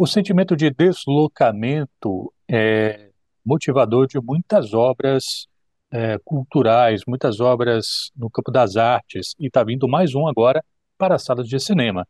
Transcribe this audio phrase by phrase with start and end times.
[0.00, 3.10] O sentimento de deslocamento é
[3.44, 5.48] motivador de muitas obras
[5.90, 10.64] é, culturais, muitas obras no campo das artes, e está vindo mais um agora
[10.96, 12.06] para as salas de cinema.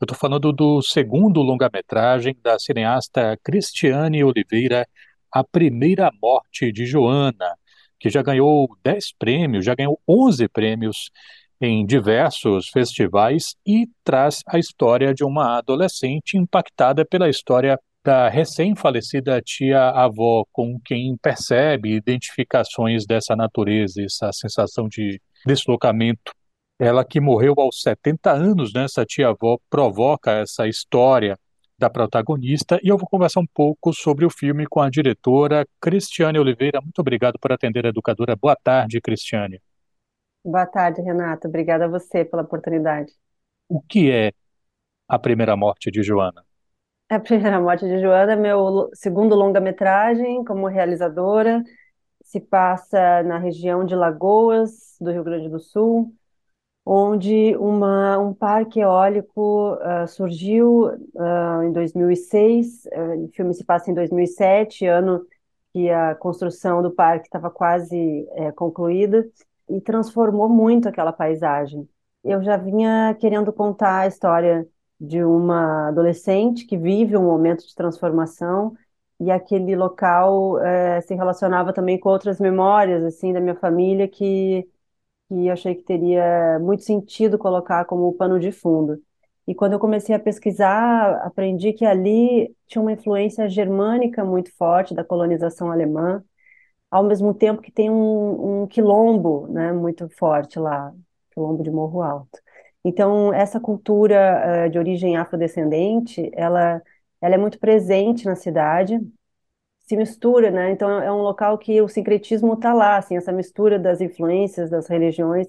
[0.00, 4.88] Eu estou falando do segundo longa-metragem da cineasta Cristiane Oliveira,
[5.30, 7.58] A Primeira Morte de Joana,
[8.00, 11.10] que já ganhou 10 prêmios, já ganhou 11 prêmios
[11.60, 19.40] em diversos festivais e traz a história de uma adolescente impactada pela história da recém-falecida
[19.42, 26.32] tia-avó, com quem percebe identificações dessa natureza, essa sensação de deslocamento.
[26.78, 31.36] Ela que morreu aos 70 anos, né, essa tia-avó provoca essa história
[31.76, 36.38] da protagonista e eu vou conversar um pouco sobre o filme com a diretora Cristiane
[36.38, 36.80] Oliveira.
[36.80, 38.34] Muito obrigado por atender a educadora.
[38.36, 39.60] Boa tarde, Cristiane.
[40.44, 41.48] Boa tarde, Renata.
[41.48, 43.12] Obrigada a você pela oportunidade.
[43.68, 44.32] O que é
[45.08, 46.44] a primeira morte de Joana?
[47.08, 51.62] A primeira morte de Joana é meu segundo longa-metragem como realizadora.
[52.22, 56.14] Se passa na região de Lagoas, do Rio Grande do Sul,
[56.84, 62.84] onde uma, um parque eólico uh, surgiu uh, em 2006.
[62.86, 65.26] Uh, o filme se passa em 2007, ano
[65.72, 69.26] que a construção do parque estava quase uh, concluída
[69.68, 71.88] e transformou muito aquela paisagem.
[72.24, 74.66] Eu já vinha querendo contar a história
[75.00, 78.74] de uma adolescente que vive um momento de transformação
[79.20, 84.68] e aquele local é, se relacionava também com outras memórias assim da minha família que
[85.28, 89.02] que achei que teria muito sentido colocar como pano de fundo.
[89.46, 94.94] E quando eu comecei a pesquisar, aprendi que ali tinha uma influência germânica muito forte
[94.94, 96.22] da colonização alemã,
[96.90, 100.92] ao mesmo tempo que tem um, um quilombo né, muito forte lá,
[101.32, 102.38] quilombo de Morro Alto.
[102.84, 106.82] Então, essa cultura uh, de origem afrodescendente, ela,
[107.20, 108.98] ela é muito presente na cidade,
[109.86, 110.70] se mistura, né?
[110.70, 114.86] Então, é um local que o sincretismo está lá, assim, essa mistura das influências, das
[114.88, 115.48] religiões,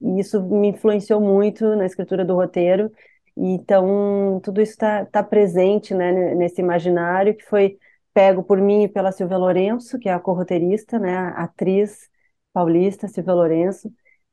[0.00, 2.90] e isso me influenciou muito na escritura do roteiro,
[3.40, 7.78] então, tudo isso está tá presente, né, nesse imaginário que foi
[8.18, 12.10] pego por mim e pela Silvia Lourenço, que é a corroteirista, né, atriz
[12.52, 13.92] paulista Silvia Lourenço,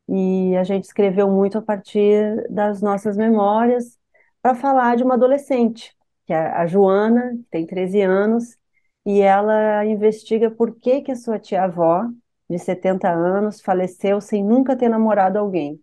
[0.09, 3.99] e a gente escreveu muito a partir das nossas memórias
[4.41, 8.57] para falar de uma adolescente, que é a Joana, que tem 13 anos,
[9.05, 12.05] e ela investiga por que que a sua tia-avó,
[12.49, 15.79] de 70 anos, faleceu sem nunca ter namorado alguém.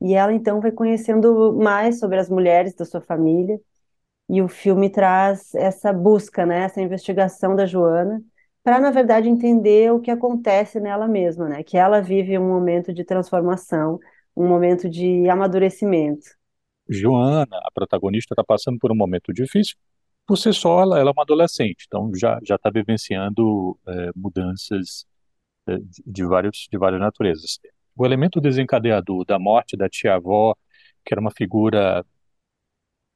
[0.00, 3.60] E ela então vai conhecendo mais sobre as mulheres da sua família
[4.30, 8.22] e o filme traz essa busca, né, essa investigação da Joana,
[8.62, 12.94] para na verdade entender o que acontece nela mesma, né, que ela vive um momento
[12.94, 13.98] de transformação,
[14.36, 16.26] um momento de amadurecimento.
[16.88, 19.76] Joana, a protagonista, está passando por um momento difícil.
[20.26, 25.06] Por si só, ela, ela é uma adolescente, então já já está vivenciando é, mudanças
[25.68, 25.76] é,
[26.06, 27.58] de vários de várias naturezas.
[27.96, 30.54] O elemento desencadeador da morte da tia-avó,
[31.04, 32.04] que era uma figura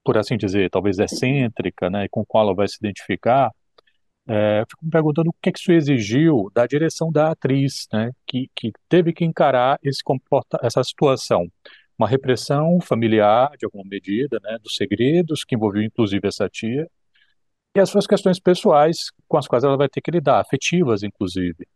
[0.05, 3.51] por assim dizer, talvez excêntrica, né, com qual ela vai se identificar,
[4.27, 8.11] é, fico me perguntando o que, é que isso exigiu da direção da atriz, né,
[8.27, 11.47] que, que teve que encarar esse comporta essa situação.
[11.99, 16.89] Uma repressão familiar, de alguma medida, né, dos segredos, que envolveu inclusive essa tia,
[17.77, 21.67] e as suas questões pessoais com as quais ela vai ter que lidar, afetivas, inclusive.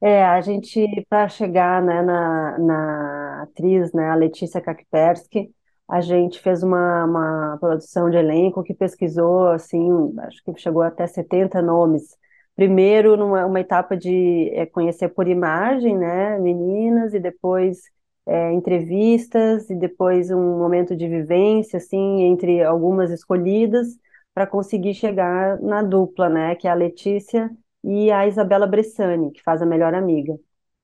[0.00, 5.50] É, a gente, para chegar né, na, na atriz, né, a Letícia Kakpersky,
[5.88, 9.88] a gente fez uma, uma produção de elenco que pesquisou, assim,
[10.20, 12.16] acho que chegou até 70 nomes.
[12.54, 17.82] Primeiro, numa uma etapa de é, conhecer por imagem, né, meninas, e depois
[18.26, 23.98] é, entrevistas, e depois um momento de vivência, assim, entre algumas escolhidas,
[24.34, 27.50] para conseguir chegar na dupla, né, que é a Letícia
[27.82, 30.38] e a Isabela Bressani, que faz a melhor amiga.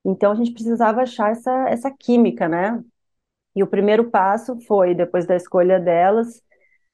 [0.04, 2.82] Então, a gente precisava achar essa, essa química, né,
[3.54, 6.42] e o primeiro passo foi, depois da escolha delas,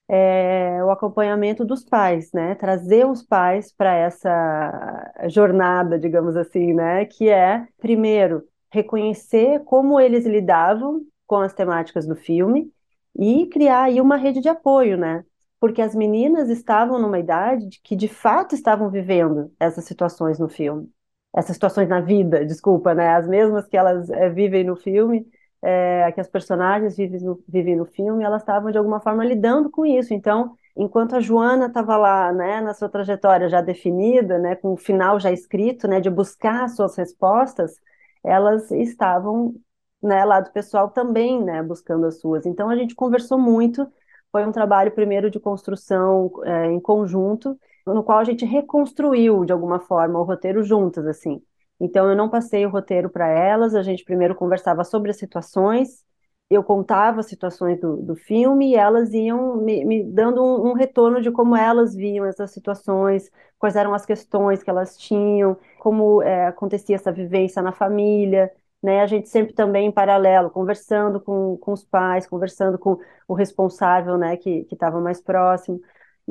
[0.08, 2.54] é, o acompanhamento dos pais, né?
[2.56, 7.04] Trazer os pais para essa jornada, digamos assim, né?
[7.06, 8.42] Que é, primeiro,
[8.72, 12.72] reconhecer como eles lidavam com as temáticas do filme
[13.16, 15.24] e criar aí uma rede de apoio, né?
[15.60, 20.48] Porque as meninas estavam numa idade de que de fato estavam vivendo essas situações no
[20.48, 20.90] filme,
[21.36, 23.10] essas situações na vida, desculpa, né?
[23.14, 25.26] As mesmas que elas é, vivem no filme
[25.62, 29.70] é, que as personagens vivem no, vivem no filme, elas estavam de alguma forma lidando
[29.70, 30.14] com isso.
[30.14, 34.76] Então, enquanto a Joana estava lá, né, na sua trajetória já definida, né, com o
[34.76, 37.80] final já escrito, né, de buscar suas respostas,
[38.24, 39.54] elas estavam,
[40.02, 42.46] né, lá do pessoal também, né, buscando as suas.
[42.46, 43.90] Então, a gente conversou muito
[44.32, 49.52] foi um trabalho primeiro de construção é, em conjunto, no qual a gente reconstruiu de
[49.52, 51.42] alguma forma o roteiro juntas, assim.
[51.80, 56.04] Então eu não passei o roteiro para elas, a gente primeiro conversava sobre as situações,
[56.50, 60.72] eu contava as situações do, do filme e elas iam me, me dando um, um,
[60.74, 66.20] retorno de como elas viam essas situações, quais eram as questões que elas tinham, como
[66.22, 68.52] é, acontecia essa vivência na família,
[68.82, 69.00] né?
[69.00, 72.98] A gente sempre também em paralelo, conversando com, com os pais, conversando com
[73.28, 75.80] o responsável, né, que estava mais próximo.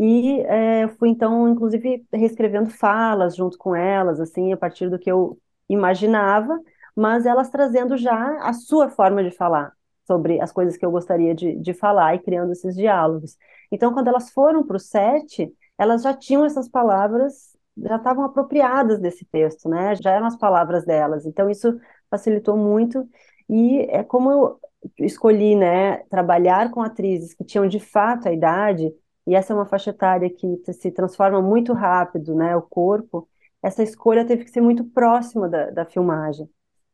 [0.02, 5.12] E é, fui então, inclusive, reescrevendo falas junto com elas, assim, a partir do que
[5.12, 5.38] eu
[5.68, 6.58] imaginava,
[6.96, 9.74] mas elas trazendo já a sua forma de falar
[10.08, 13.38] sobre as coisas que eu gostaria de, de falar e criando esses diálogos.
[13.72, 19.00] Então, quando elas foram para o set, elas já tinham essas palavras, já estavam apropriadas
[19.00, 19.96] desse texto, né?
[19.96, 21.26] Já eram as palavras delas.
[21.26, 21.78] Então, isso
[22.10, 23.08] facilitou muito.
[23.50, 24.60] E é como eu
[24.98, 28.94] escolhi, né, trabalhar com atrizes que tinham de fato a idade,
[29.30, 33.30] e essa é uma faixa etária que se transforma muito rápido, né, o corpo,
[33.62, 36.50] essa escolha teve que ser muito próxima da, da filmagem.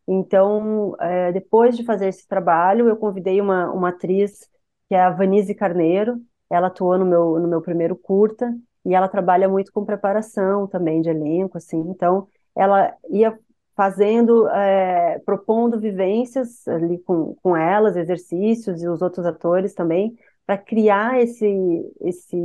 [0.06, 4.50] Então, é, depois de fazer esse trabalho, eu convidei uma, uma atriz,
[4.90, 8.54] que é a Vanise Carneiro, ela atuou no meu, no meu primeiro curta,
[8.84, 13.38] e ela trabalha muito com preparação também de elenco, assim, então ela ia
[13.78, 20.58] fazendo, é, propondo vivências ali com, com elas, exercícios e os outros atores também, para
[20.58, 21.46] criar esse,
[22.02, 22.38] esse,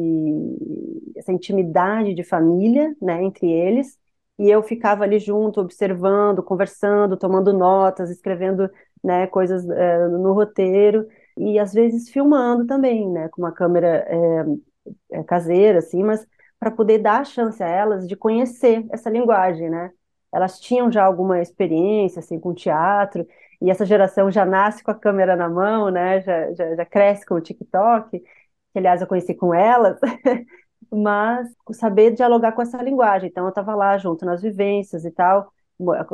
[1.16, 3.98] essa intimidade de família, né, entre eles,
[4.38, 8.70] e eu ficava ali junto, observando, conversando, tomando notas, escrevendo,
[9.04, 11.06] né, coisas é, no roteiro,
[11.36, 16.26] e às vezes filmando também, né, com uma câmera é, é, caseira, assim, mas
[16.58, 19.90] para poder dar a chance a elas de conhecer essa linguagem, né,
[20.32, 23.26] elas tinham já alguma experiência assim com teatro
[23.60, 26.20] e essa geração já nasce com a câmera na mão, né?
[26.22, 29.98] Já, já, já cresce com o TikTok, que aliás eu conheci com elas,
[30.92, 33.28] mas saber dialogar com essa linguagem.
[33.28, 35.52] Então eu estava lá junto nas vivências e tal,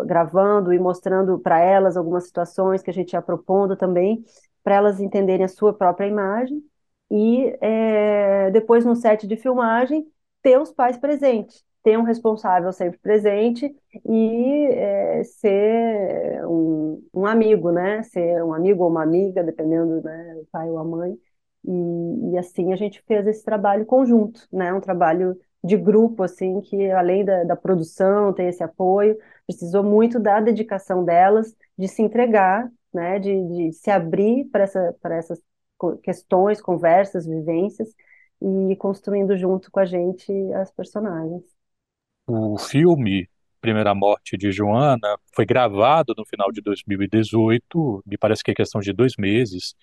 [0.07, 4.25] gravando e mostrando para elas algumas situações que a gente ia propondo também,
[4.63, 6.63] para elas entenderem a sua própria imagem
[7.11, 10.07] e é, depois no set de filmagem
[10.43, 13.73] ter os pais presentes ter um responsável sempre presente
[14.05, 18.03] e é, ser um, um, amigo, né?
[18.03, 21.17] Ser um amigo ou uma amiga, dependendo, né, o pai ou a mãe.
[21.65, 24.75] E, e, assim a gente fez esse trabalho conjunto, né?
[24.75, 29.17] Um trabalho de grupo, assim, que além da, da produção, ter esse apoio,
[29.47, 33.21] precisou muito da dedicação delas, de se entregar, né?
[33.21, 35.41] De, de se abrir para essa, essas
[36.03, 37.95] questões, conversas, vivências
[38.43, 41.56] e construindo junto com a gente as personagens.
[42.27, 43.29] O filme
[43.61, 48.81] Primeira Morte de Joana foi gravado no final de 2018, me parece que é questão
[48.81, 49.75] de dois meses.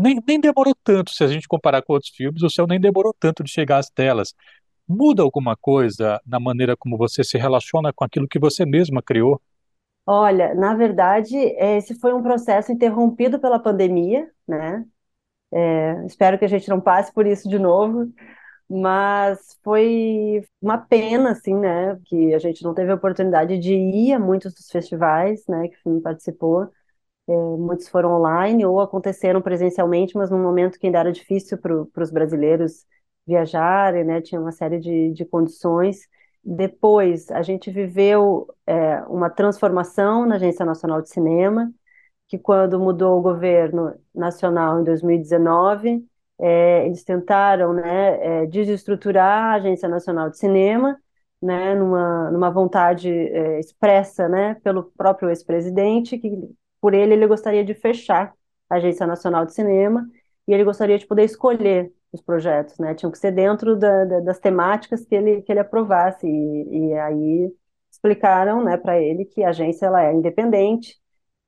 [0.00, 3.14] Nem, nem demorou tanto, se a gente comparar com outros filmes, o céu nem demorou
[3.18, 4.34] tanto de chegar às telas.
[4.86, 9.40] Muda alguma coisa na maneira como você se relaciona com aquilo que você mesma criou?
[10.06, 14.84] Olha, na verdade, esse foi um processo interrompido pela pandemia, né?
[15.52, 18.12] É, espero que a gente não passe por isso de novo,
[18.68, 24.12] mas foi uma pena, assim, né, que a gente não teve a oportunidade de ir
[24.14, 26.70] a muitos dos festivais, né, que o filme participou,
[27.28, 32.02] é, muitos foram online ou aconteceram presencialmente, mas num momento que ainda era difícil para
[32.02, 32.86] os brasileiros
[33.26, 36.00] viajarem, né, tinha uma série de, de condições.
[36.44, 41.72] Depois, a gente viveu é, uma transformação na Agência Nacional de Cinema,
[42.28, 46.06] que quando mudou o governo nacional em 2019,
[46.38, 50.98] é, eles tentaram né, é, desestruturar a Agência Nacional de Cinema,
[51.40, 56.30] né, numa, numa vontade é, expressa né, pelo próprio ex-presidente, que
[56.80, 58.34] por ele ele gostaria de fechar
[58.68, 60.06] a Agência Nacional de Cinema
[60.48, 64.20] e ele gostaria de poder escolher os projetos, né, tinham que ser dentro da, da,
[64.20, 67.52] das temáticas que ele, que ele aprovasse, e, e aí
[67.90, 70.96] explicaram né, para ele que a agência ela é independente,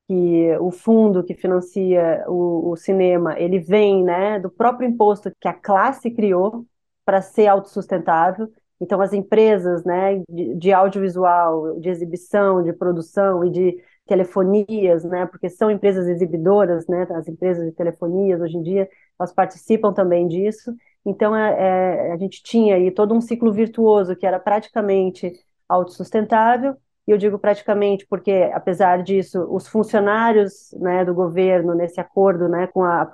[0.08, 5.48] que o fundo que financia o, o, cinema, ele vem né, do próprio imposto que
[5.48, 6.64] a classe criou
[7.04, 8.48] para ser autossustentável.
[8.80, 15.26] Então, as empresas né, de, de, audiovisual, de exibição, de produção e de telefonias, né,
[15.26, 20.28] porque são empresas exibidoras, né, as empresas de telefonias hoje em dia, elas participam também
[20.28, 20.72] disso.
[21.04, 25.32] Então, é, é, a gente tinha aí todo um ciclo virtuoso que era praticamente
[25.68, 32.48] autossustentável, e eu digo praticamente porque, apesar disso, os funcionários né, do governo, nesse acordo
[32.48, 33.08] né, com a,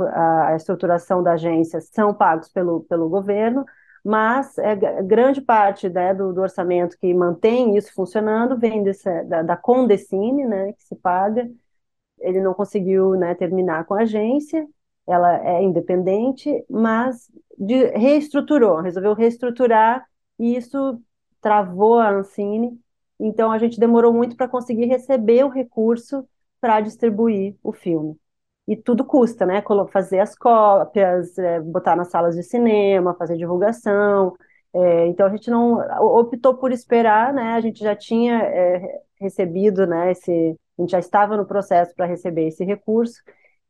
[0.48, 3.64] a, estruturação da agência, são pagos pelo, pelo governo,
[4.04, 9.42] mas é, grande parte né, do, do, orçamento que mantém isso funcionando vem desse, da,
[9.42, 11.48] da Condecine, né, que se paga.
[12.20, 14.66] Ele não conseguiu né, terminar com a agência,
[15.06, 20.06] ela é independente, mas de, reestruturou, resolveu reestruturar
[20.38, 21.00] e isso
[21.40, 22.80] travou a Ancine.
[23.22, 26.26] Então a gente demorou muito para conseguir receber o recurso
[26.60, 28.16] para distribuir o filme.
[28.66, 29.62] E tudo custa, né?
[29.92, 34.36] Fazer as cópias, é, botar nas salas de cinema, fazer divulgação.
[34.74, 37.54] É, então a gente não optou por esperar, né?
[37.54, 40.12] A gente já tinha é, recebido, né?
[40.12, 43.22] Esse, a gente já estava no processo para receber esse recurso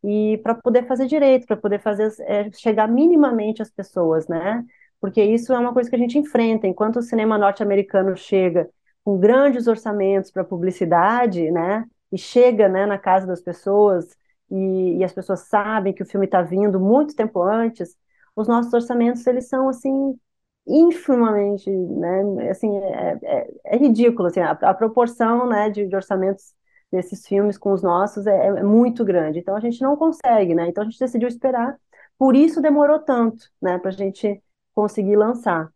[0.04, 4.64] e para poder fazer direito, para poder fazer é, chegar minimamente às pessoas, né?
[5.00, 6.66] Porque isso é uma coisa que a gente enfrenta.
[6.66, 8.70] Enquanto o cinema norte-americano chega
[9.04, 11.84] com grandes orçamentos para publicidade, né?
[12.10, 14.06] E chega, né, na casa das pessoas
[14.50, 17.96] e, e as pessoas sabem que o filme está vindo muito tempo antes.
[18.36, 20.18] Os nossos orçamentos eles são assim
[20.66, 22.50] infimamente, né?
[22.50, 26.54] Assim é, é, é ridículo assim a, a proporção, né, de, de orçamentos
[26.90, 29.38] desses filmes com os nossos é, é, muito grande.
[29.38, 30.68] Então a gente não consegue, né?
[30.68, 31.76] Então a gente decidiu esperar.
[32.18, 33.78] Por isso demorou tanto, né?
[33.78, 34.42] Para a gente
[34.74, 35.71] conseguir lançar.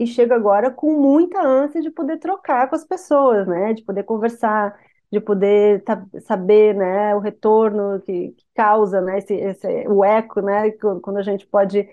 [0.00, 3.74] E chega agora com muita ânsia de poder trocar com as pessoas, né?
[3.74, 4.74] De poder conversar,
[5.12, 5.84] de poder
[6.22, 7.14] saber, né?
[7.14, 9.18] O retorno que, que causa, né?
[9.18, 10.70] Esse, esse, o eco, né?
[10.72, 11.86] Quando a gente pode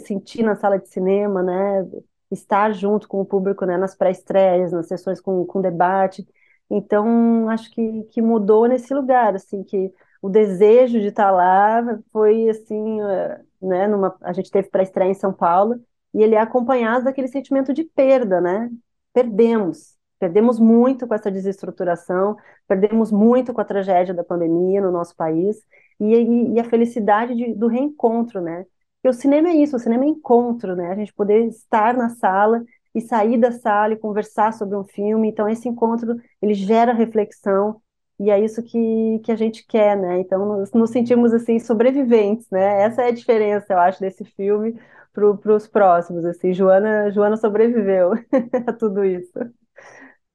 [0.00, 1.86] sentir na sala de cinema, né?
[2.30, 3.76] Estar junto com o público, né?
[3.76, 6.26] Nas pré-estreias, nas sessões com, com debate.
[6.70, 12.48] Então, acho que, que mudou nesse lugar, assim, que o desejo de estar lá foi,
[12.48, 15.80] assim, eh, né, numa, a gente teve para estreia em São Paulo,
[16.14, 18.70] e ele é acompanhado daquele sentimento de perda, né?
[19.12, 22.36] Perdemos, perdemos muito com essa desestruturação,
[22.68, 25.56] perdemos muito com a tragédia da pandemia no nosso país,
[25.98, 28.66] e, e, e a felicidade de, do reencontro, né?
[28.96, 30.90] Porque o cinema é isso, o cinema é encontro, né?
[30.90, 32.62] A gente poder estar na sala
[32.94, 35.28] e sair da sala e conversar sobre um filme.
[35.28, 37.80] Então, esse encontro, ele gera reflexão,
[38.20, 40.20] e é isso que, que a gente quer, né?
[40.20, 42.82] Então, nos, nos sentimos, assim, sobreviventes, né?
[42.82, 44.78] Essa é a diferença, eu acho, desse filme
[45.10, 46.52] para os próximos, assim.
[46.52, 48.12] Joana, Joana sobreviveu
[48.66, 49.32] a tudo isso.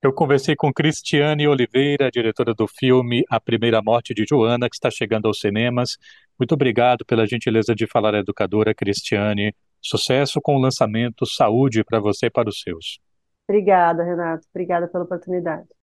[0.02, 4.90] Eu conversei com Cristiane Oliveira, diretora do filme A Primeira Morte de Joana, que está
[4.90, 5.98] chegando aos cinemas.
[6.40, 9.54] Muito obrigado pela gentileza de falar à educadora Cristiane.
[9.80, 13.00] Sucesso com o lançamento, saúde para você e para os seus.
[13.48, 14.48] Obrigada, Renato.
[14.52, 15.76] Obrigada pela oportunidade.